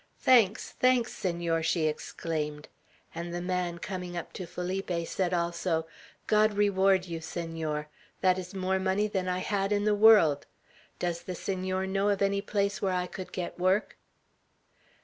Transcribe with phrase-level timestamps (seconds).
[0.17, 0.71] "Thanks!
[0.79, 2.69] Thanks, Senor!" she exclaimed;
[3.13, 5.85] and the man coming up to Felipe said also,
[6.25, 7.87] "God reward you, Senor!
[8.21, 10.47] That is more money than I had in the world!
[10.97, 13.95] Does the Senor know of any place where I could get work?"